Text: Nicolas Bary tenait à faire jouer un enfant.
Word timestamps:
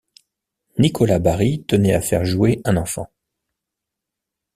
Nicolas 0.79 1.19
Bary 1.19 1.63
tenait 1.67 1.93
à 1.93 2.01
faire 2.01 2.25
jouer 2.25 2.59
un 2.65 2.75
enfant. 2.75 3.05